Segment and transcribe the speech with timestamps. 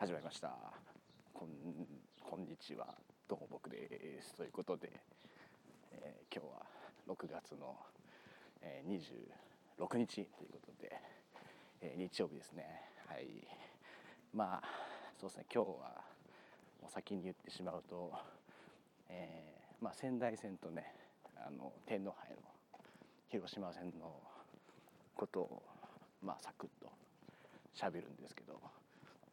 [0.00, 0.48] 始まりました。
[1.34, 1.50] こん
[2.22, 2.86] こんにちは。
[3.28, 4.34] どうも僕です。
[4.34, 4.90] ということで、
[5.92, 6.64] えー、今日は
[7.06, 7.76] 6月の、
[8.62, 8.98] えー、
[9.78, 10.98] 26日ということで、
[11.82, 12.64] えー、日曜日ですね。
[13.08, 13.46] はい。
[14.32, 14.68] まあ
[15.20, 15.44] そうですね。
[15.54, 15.74] 今日は
[16.80, 18.10] もう先に言ってしまうと、
[19.10, 20.94] えー、まあ、仙台戦とね
[21.36, 22.36] あの天皇杯の
[23.28, 24.14] 広島戦の
[25.14, 25.62] ことを
[26.22, 26.90] まあサクッと
[27.76, 28.58] 喋るんですけど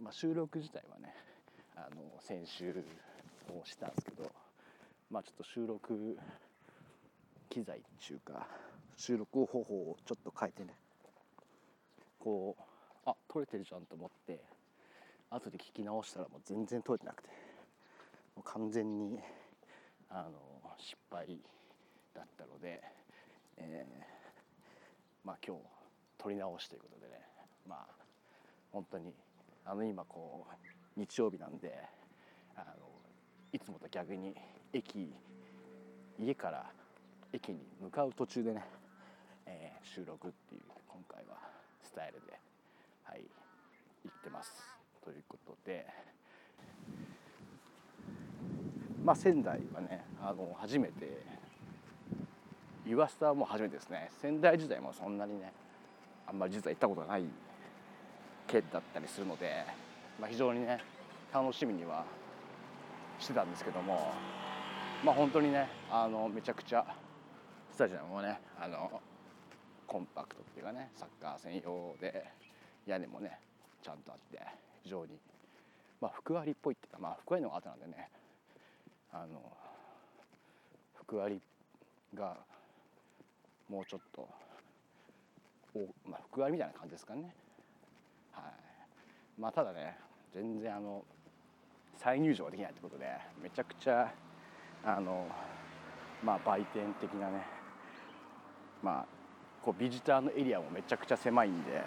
[0.00, 1.12] まあ、収録自体はね
[1.74, 2.84] あの先週
[3.50, 4.30] をしたんですけど、
[5.10, 6.16] まあ、ちょっと収録
[7.50, 8.46] 機材っていうか
[8.96, 10.74] 収録方法をちょっと変えてね
[12.20, 12.62] こう
[13.06, 14.40] あ撮れてるじゃんと思って
[15.30, 17.28] 後で聞き直したらもう全然撮れてなくて
[18.36, 19.18] もう完全に
[20.10, 20.30] あの
[20.78, 21.38] 失敗
[22.14, 22.80] だったので、
[23.56, 25.62] えー、まあ今日
[26.18, 27.20] 撮り直しということでね
[27.68, 27.86] まあ
[28.72, 29.12] 本当に
[29.70, 30.46] あの今こ
[30.96, 31.74] う日曜日なんで
[32.56, 32.64] あの
[33.52, 34.34] いつもと逆に
[34.72, 35.12] 駅
[36.18, 36.64] 家から
[37.34, 38.64] 駅に向かう途中でね、
[39.44, 41.36] えー、収録っていう今回は
[41.82, 42.32] スタイルで
[43.04, 43.20] はい
[44.04, 44.50] 行ってます。
[45.04, 45.86] ということで
[49.04, 51.22] まあ仙台はねあの初めて
[52.86, 54.08] 岩下はもう初めてですね。
[54.22, 55.52] 仙台時代もそんなにね
[56.26, 57.24] あんまり実は行ったことがない
[58.48, 59.64] 県だったりするので、
[60.18, 60.78] まあ、非常にね
[61.32, 62.04] 楽しみには
[63.20, 64.12] してたんですけども
[65.04, 66.84] まあ本当にねあのめちゃくちゃ
[67.70, 69.00] スタジアムもねあの
[69.86, 72.24] コンパクトっていうかねサッカー専用で
[72.86, 73.38] 屋根もね
[73.82, 74.40] ちゃんとあって
[74.82, 75.12] 非常に
[76.00, 78.08] まあ福割っぽいっていうかまあ福割の後なんでね
[79.12, 79.40] あの
[80.94, 81.40] 福割
[82.14, 82.36] が
[83.68, 84.28] もうちょっと
[85.74, 87.34] お、まあ、福割みたいな感じですかね。
[89.38, 89.96] まあただね
[90.34, 91.04] 全然あの
[91.96, 93.06] 再入場ができないってことで
[93.42, 94.12] めちゃくちゃ
[94.84, 95.26] あの
[96.22, 97.46] まあ売店的なね
[98.82, 99.06] まあ
[99.62, 101.82] こうビジターのエリアもめちゃくちゃ狭いんで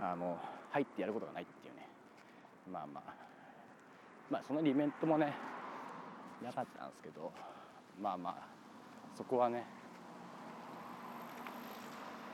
[0.00, 0.38] あの
[0.70, 1.86] 入ってやることがないっていうね。
[2.72, 3.14] まあまあ
[4.30, 5.34] まあそのイベントもね
[6.42, 7.30] なかったんですけど
[8.00, 8.34] まあまあ
[9.16, 9.64] そこはね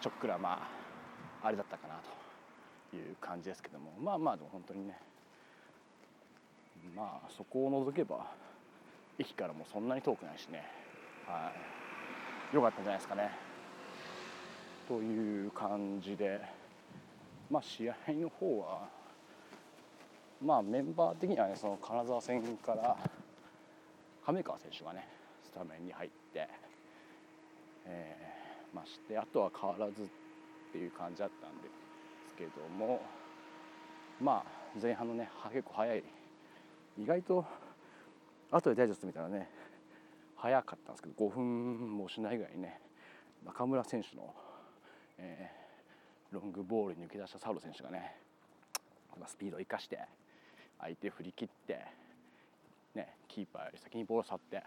[0.00, 0.68] ちょっくらま
[1.42, 2.23] ああれだったかなと。
[2.92, 3.92] いう感じですけども。
[4.00, 4.98] まあまあでも本当にね。
[6.94, 8.26] まあそこを除けば
[9.18, 10.64] 駅からもそんなに遠くないしね。
[11.26, 11.52] は
[12.52, 12.54] い。
[12.54, 13.30] 良かったんじゃないですかね。
[14.88, 16.40] という感じで。
[17.50, 18.88] まあ試合の方は
[20.42, 22.96] まあメンバー的にはねその金沢戦から
[24.24, 25.06] 亀川選手がね
[25.44, 26.48] スタメンに入って、
[27.86, 30.06] えー、ましてあとは変わらずっ
[30.72, 31.83] ていう感じだったんで。
[32.36, 33.00] けども
[34.20, 36.02] まあ前半のね結構早い。
[36.96, 37.44] 意外と
[38.50, 39.48] 後でダイジェスト見たらね
[40.36, 42.78] 早かったんですけど5分もしないぐらいね
[43.44, 44.32] 中村選手の、
[45.18, 48.14] えー、ロングボールに抜け出したサウロ選手がね
[49.26, 49.98] スピードを生かして
[50.80, 51.80] 相手振り切って、
[52.94, 54.62] ね、キーパーより先にボールを去って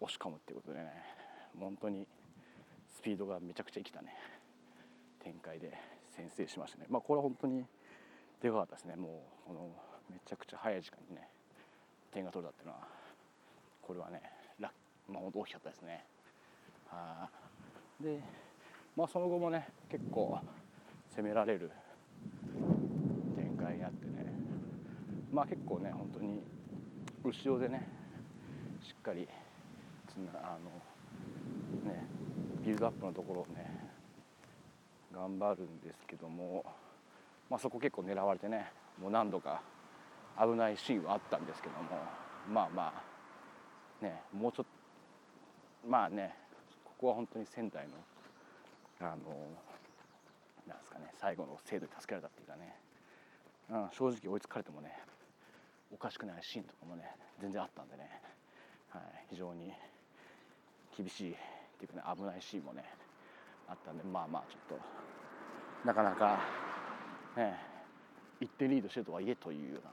[0.00, 0.92] 押し込むっていうことでね
[1.58, 2.06] 本当に
[2.96, 4.14] スピードがめちゃくちゃ生きたね
[5.22, 5.95] 展開で。
[6.16, 7.64] 先制しましたね、まあ、これは本当に
[8.40, 9.68] でかかったですね、もうこの
[10.10, 11.28] めちゃくちゃ早い時間にね、
[12.12, 12.88] 点が取れたっていうのは、
[13.82, 14.22] これはね、
[14.58, 14.72] ラ
[15.08, 16.04] まあ、本当大きかったですね。
[16.88, 17.28] は
[18.00, 18.20] で、
[18.96, 20.38] まあ、その後もね、結構
[21.14, 21.70] 攻められる
[23.36, 24.32] 展開になってね、
[25.32, 26.42] まあ、結構ね、本当に
[27.24, 27.86] 後ろでね、
[28.82, 29.28] しっかり
[30.08, 30.58] つなあ
[31.84, 32.06] の、ね、
[32.64, 33.85] ビルドアップのところをね、
[35.16, 36.62] 頑張るんですけども、
[37.48, 39.62] まあ、そこ結構狙われてねもう何度か
[40.38, 41.82] 危ないシーンはあったんですけども
[42.52, 42.92] まあま
[44.02, 44.66] あねもうちょっ
[45.82, 46.34] とまあね
[46.84, 47.94] ここは本当に仙台の
[49.00, 49.16] あの
[50.66, 52.76] なんですかね最後の精度に助けられたっていうかね、
[53.70, 54.92] うん、正直追いつかれてもね
[55.92, 57.04] おかしくないシーンとかもね
[57.40, 58.10] 全然あったんでね、
[58.90, 59.72] はい、非常に
[60.96, 61.34] 厳しいっ
[61.78, 62.84] ていうかね危ないシーンもね
[63.68, 66.40] あったんでまあまあちょっとなかなか
[67.36, 67.56] ね
[68.40, 69.90] 1点リードしてるとはいえというような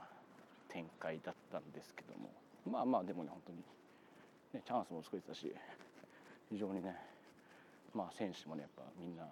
[0.68, 2.30] 展開だったんですけども
[2.70, 3.58] まあまあでもね本当に、
[4.52, 5.52] ね、チャンスも作れてたし
[6.50, 6.96] 非常にね
[7.94, 9.26] まあ選手もねやっぱみんなあ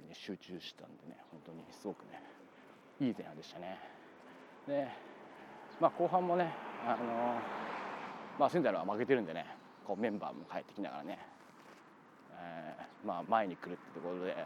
[0.00, 2.22] れ、ね、集中したんでね本当にすごくね
[3.00, 3.78] いい前半でしたね。
[4.66, 4.88] で
[5.80, 6.52] まあ後半もね
[6.86, 7.40] あの
[8.38, 9.46] まあ仙台は負けてるんでね
[9.86, 11.18] こうメンバーも帰ってきながらね、
[13.04, 14.36] まあ、前に来るってところで。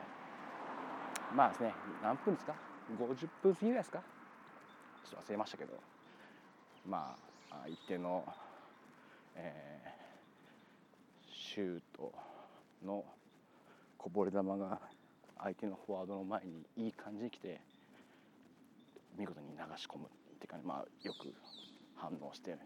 [1.34, 2.54] まあですね何分ですか
[2.99, 4.02] ？50分過ぎぐらいですか？
[5.04, 5.72] ちょっと忘れましたけど。
[6.87, 7.16] ま
[7.50, 8.25] あ一定の、
[9.37, 12.12] えー、シュート
[12.84, 13.04] の
[13.96, 14.81] こぼれ球が
[15.38, 17.60] 相手のフォワードの前にいい感じに来て
[19.16, 20.08] 見事に流し込むっ
[20.38, 21.32] ていうか、ね、まあ、よく
[21.96, 22.56] 反応して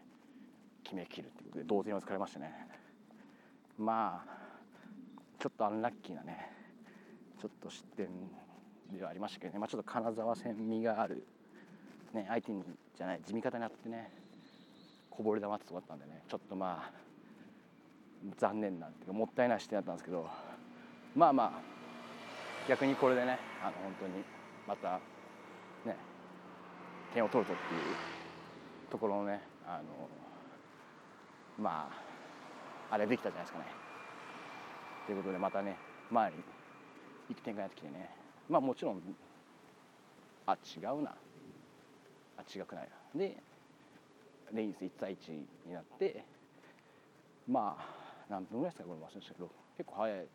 [0.82, 2.52] 決めきるっていうことで同点を疲れましたね。
[3.78, 4.55] まあ
[5.46, 6.50] ちょっとアンラッキーなね
[7.40, 8.08] ちょっと失点
[8.92, 11.24] ではありましたけどね、まあ、ちょっと金沢戦味がある、
[12.12, 12.64] ね、相手に
[12.96, 14.10] じゃない地味方になってね
[15.08, 16.90] こぼれ球ってとこだったんでねちょっとまあ
[18.36, 20.28] 残念なんていうかもったいない視点だったんですけど
[21.14, 21.52] まあまあ
[22.68, 24.24] 逆にこれでねあの本当に
[24.66, 24.98] また
[25.88, 25.96] ね
[27.14, 30.08] 点を取るとっていうところのねあの
[31.56, 31.88] ま
[32.90, 33.86] ああれできたじゃないですかね。
[35.06, 35.76] ということでまたね
[36.10, 36.36] 前に
[37.28, 38.10] 行く展開になってきてね。
[38.48, 39.02] まあもちろん
[40.46, 41.14] あ違うな。
[42.36, 43.18] あ違くないな。
[43.18, 43.36] で
[44.52, 45.32] レインス1対1
[45.66, 46.24] になって
[47.48, 47.84] まあ
[48.28, 49.50] 何分ぐらいですかこれ忘れましたけど。
[49.76, 50.26] 結構早い。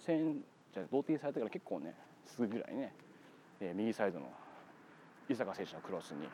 [0.00, 0.44] 戦
[0.74, 1.94] じゃ同点されてから結構ね
[2.26, 2.92] すぐぐらいね、
[3.60, 4.26] え右サイドの
[5.28, 6.28] 伊坂選手のクロスに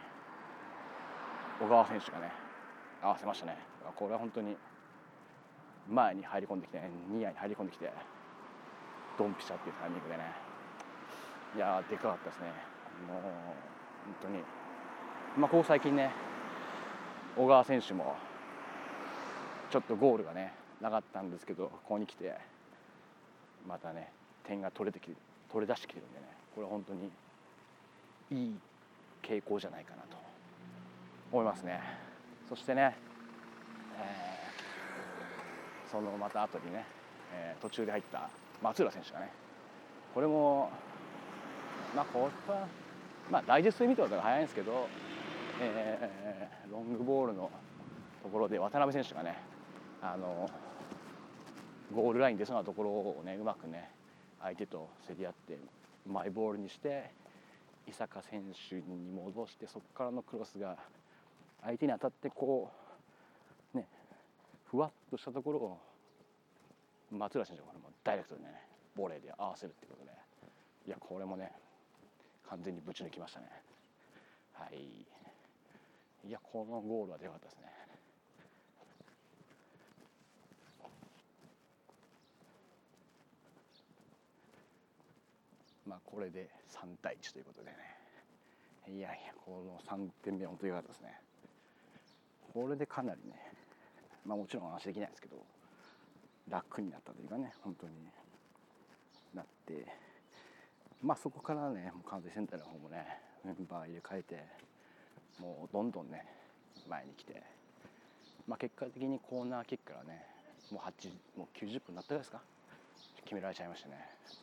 [1.60, 2.32] 小川選手がね
[3.02, 3.58] 合わせましたね。
[3.96, 4.56] これは本当に
[5.88, 7.92] 前に入り込んできて、ね、ニアに入り込んできて
[9.18, 10.24] ドンピシャっていうタイミングでね。
[11.56, 12.46] いやでかかったですね。
[13.06, 13.32] もう本
[14.22, 14.42] 当に。
[15.36, 16.10] まあここ最近ね
[17.36, 18.16] 小川選手も
[19.70, 22.34] ちょっとゴールがねなかったんですけどここに来て
[23.66, 24.10] またね
[24.46, 25.10] 点が取れてき
[25.52, 26.24] 取れ出してきてるんでね。
[26.54, 27.10] これは本当に
[28.30, 28.54] いい
[29.22, 30.16] 傾向じゃないかなと
[31.32, 31.80] 思いますね。
[32.48, 32.96] そしてね、
[33.98, 34.33] えー、
[35.94, 36.84] そのまた後にね、
[37.32, 38.28] えー、途中で入った
[38.60, 39.30] 松浦選手がね
[40.12, 40.68] これも
[41.94, 42.66] まあこれは
[43.30, 44.88] まあダイジェストで見たことが早いんですけど、
[45.62, 47.48] えー、ロングボールの
[48.24, 49.38] ところで渡辺選手がね
[50.02, 50.50] あの
[51.94, 53.88] ゴールライン出そうなところをねうまくね
[54.42, 55.56] 相手と競り合って
[56.10, 57.12] マイボールにして
[57.86, 58.82] 伊坂選手に
[59.14, 60.76] 戻してそこからのクロスが
[61.62, 62.83] 相手に当たってこう
[64.74, 65.78] ふわっとしたところを
[67.12, 67.68] 松浦選手が
[68.02, 68.48] ダイレクトでね
[68.96, 70.10] ボレーで合わせるっていうことで。
[70.88, 71.52] いやこれもね
[72.50, 73.46] 完全にぶち抜きましたね。
[74.52, 76.26] はい。
[76.28, 77.68] いやこのゴールはでかかったですね。
[85.86, 87.76] まあこれで3対1ということでね。
[88.88, 91.20] いやいやこの3点目は本当に良かったですね。
[92.52, 93.54] これでかなりね
[94.24, 95.36] まあもちろん話できないですけど
[96.48, 97.92] 楽になったというかね本当に。
[99.34, 99.84] なって
[101.02, 103.04] まあそこからねもう完全センターの方もね
[103.44, 104.44] メンバー入れ替えて
[105.38, 106.24] もうどんどんね
[106.88, 107.42] 前に来て、
[108.46, 110.24] まあ、結果的にコーナーキックからね
[110.70, 112.40] もう8もう90分になったぐらいですか
[113.24, 113.96] 決められちゃいましたね。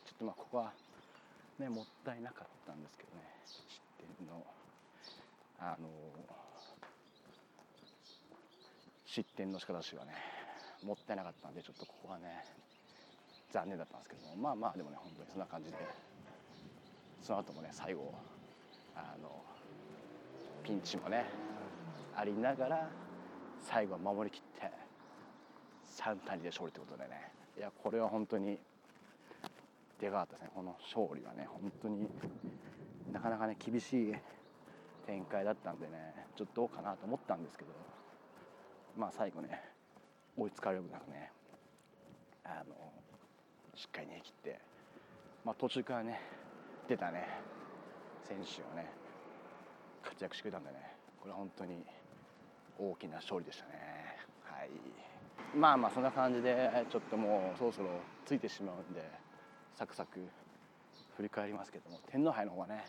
[0.06, 0.72] ちょっとまあここは
[1.58, 3.62] ねもったいなかったんですけどね失
[4.18, 4.44] 点の。
[5.58, 5.86] あの
[9.14, 10.14] 失点の仕方してはね
[10.82, 12.46] もったいなかったんでちょっとここはね
[13.52, 15.76] 残念だったんですけどもまあまあでもね本当にそんな感じで
[17.20, 18.14] その後もね最後
[18.96, 19.28] あの
[20.64, 21.26] ピンチもね
[22.16, 22.88] ありながら
[23.62, 24.72] 最後は守りきって
[26.00, 28.58] 3対2で勝利ということでねいやこれは本当に
[30.00, 30.50] でかかったですね。
[30.54, 32.08] この勝利はね本当に
[33.12, 34.14] なかなかね厳しい
[35.06, 37.70] 展開だったんでねちょっとどうかなと思ったんですけど
[38.96, 39.60] まあ最後ね
[40.36, 41.30] 追いつかれるなくね
[42.44, 42.74] あの
[43.74, 44.60] しっかり逃げ切って、
[45.44, 46.20] まあ、途中からね
[46.88, 47.26] 出たね
[48.28, 48.90] 選手をね
[50.02, 50.92] 活躍してくれたんでね。
[51.22, 51.84] これは本当に
[52.78, 53.72] 大きな勝利でしたね。
[54.42, 54.70] はい。
[55.56, 57.88] まあまあそんな感じでちょっともうそろそろ
[58.26, 59.02] ついてしまうんで
[59.74, 60.18] サクサク
[61.16, 62.84] 振り返りますけども天皇杯の方はね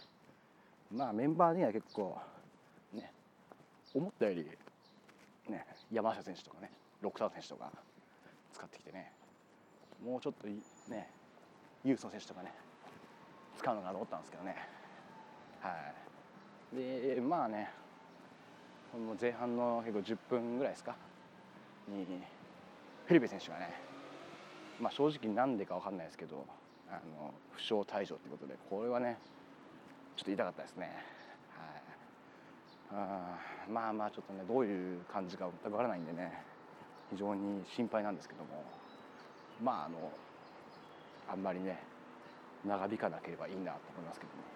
[0.91, 2.17] まあメンバーには結構
[2.93, 3.12] ね
[3.93, 4.48] 思ったより
[5.93, 6.71] 山下選手とかね
[7.01, 7.71] 六沢選手とか
[8.51, 9.12] 使ってきてね
[10.03, 11.09] もうちょっとね
[11.83, 12.51] ユースの選手とかね
[13.57, 14.55] 使うのかなと思ったんですけどね。
[15.62, 15.69] は
[16.73, 17.13] い。
[17.15, 17.69] でまあね
[18.91, 20.95] この前半の結構10分ぐらいですか？
[21.88, 22.05] に
[23.05, 23.73] フィリペ選手がね
[24.79, 26.45] まあ正直なんでか分かんないですけど
[26.89, 29.17] あの負傷退場ということでこれはね
[30.15, 30.91] ちょっと痛かったですね。
[33.69, 36.43] まあまあちょっとねどういう感じか分からないんでね
[37.09, 38.63] 非常に心配なんですけども
[39.62, 40.12] まああの
[41.31, 41.79] あんまりね
[42.65, 44.53] 長引かなければいいなと思いますけども。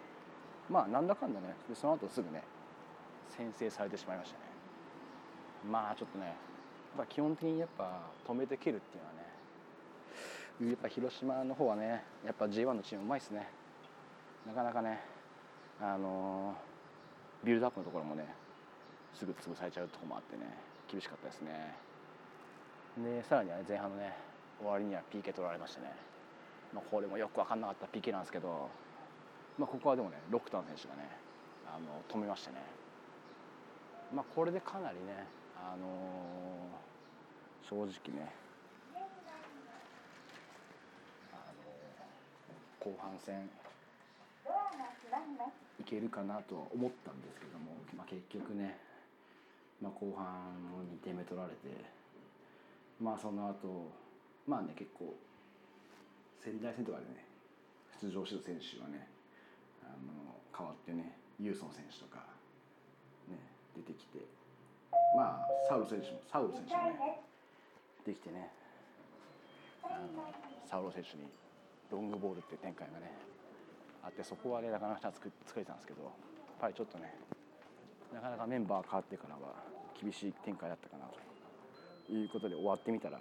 [0.70, 2.44] まあなんだかんだねでその後すぐね
[3.30, 4.44] 先制されてしまいましたね。
[5.70, 6.36] まあちょっとねやっ
[6.98, 9.16] ぱ基本的にやっぱ止めて蹴るっていうのは
[10.68, 13.48] ねやっぱ広島の方はねやっぱ J1 のチームうまいですね。
[14.46, 15.02] なかなかね
[15.82, 16.56] あの
[17.48, 18.28] ビルドアップのところもね
[19.14, 20.52] すぐ潰されちゃうところもあってね
[20.92, 21.72] 厳しかったですね。
[23.00, 24.12] でさらには、ね、前半のね
[24.60, 25.94] 終わりには PK 取られましたね、
[26.74, 28.68] まあ、これもよく分かんなかった PK なんですけど、
[29.58, 31.08] まあ、ここはでもねロクタン選手がね
[31.70, 32.58] あの止めましてね、
[34.14, 35.24] まあ、これでかなりね、
[35.56, 38.28] あのー、正直ね、
[41.32, 41.38] あ
[42.84, 43.48] のー、後半戦
[45.88, 48.76] けるかなとは思ったんですけども、まあ、結局ね、
[49.82, 50.52] まあ、後半
[50.92, 51.72] 2点目取られて
[53.00, 53.88] まあその後
[54.46, 55.16] まあね結構
[56.44, 57.24] 仙台戦とかでね
[58.04, 59.08] 出場してた選手はね
[59.84, 62.26] あの変わってねユーソン選手とか
[63.32, 63.40] ね
[63.76, 64.20] 出てきて
[65.16, 67.24] まあサウル選手もサウル選手もね
[68.06, 68.52] できてね
[69.84, 70.34] あの
[70.68, 71.24] サウル選手に
[71.92, 73.12] ロングボールっていう展開がね
[74.08, 76.12] あってそこはねなかなか作作れたんですけどやっ
[76.62, 77.14] ぱりちょっとね
[78.14, 79.54] なかなかメンバー変わってからは
[80.02, 81.06] 厳しい展開だったかな
[82.08, 83.20] ということで終わってみたら、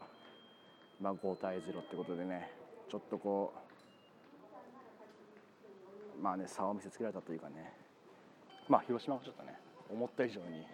[1.01, 2.53] まあ、5対0ってことでね
[2.89, 3.53] ちょっとこ
[6.17, 7.73] うまあね差を見せつけられたというかね
[8.69, 9.59] まあ広島もちょっとね
[9.91, 10.65] 思った以上に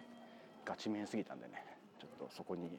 [0.63, 1.65] ガチ面すぎたんでね
[1.99, 2.69] ちょっとそこに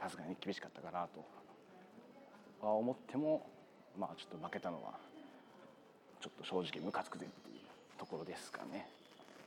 [0.00, 3.46] さすがに厳しかったかなとは思っても
[3.98, 4.94] まあちょっと負けたのは
[6.24, 7.60] ちょっと正直ムカつくぜっていう
[7.98, 8.88] ところですかね。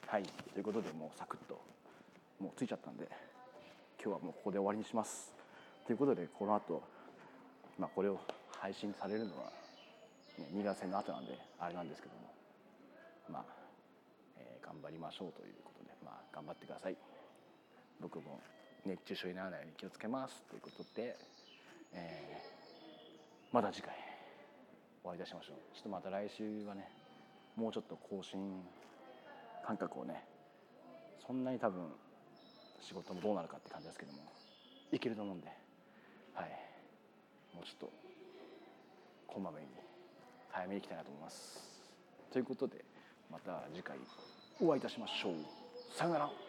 [0.05, 1.59] はいということでもうサクッと
[2.39, 3.09] もうついちゃったんで
[3.97, 5.33] 今日はもうここで終わりにします。
[5.87, 6.83] ということでこの後、
[7.79, 8.19] まあこれを
[8.61, 9.49] 配信されるのは、
[10.37, 12.31] ね、2月戦の後なんであれなんですけども
[13.27, 13.45] まあ、
[14.37, 16.97] えー、頑張りましょうということでまあ頑張ってください。
[17.99, 18.39] 僕も
[18.85, 21.17] 熱中症にならないように気をつけますということで、
[21.93, 24.06] えー、また次回
[25.07, 25.55] お会いいたしましょう。
[25.73, 26.89] ちょっとまた来週はね
[27.55, 28.61] もうちょっと更新
[29.65, 30.25] 感覚をね
[31.25, 31.87] そんなに多分
[32.81, 34.19] 仕事もどうなるかって感じですけども
[34.91, 35.47] いけると思うんで
[36.33, 36.49] はい。
[37.55, 37.91] もうちょっと
[39.27, 39.67] こまめに
[40.49, 41.63] 早めに行きたいなと思います。
[42.31, 42.83] ということで
[43.31, 43.97] また次回
[44.59, 45.33] お会いいたしましょう。
[45.95, 46.46] さよなら。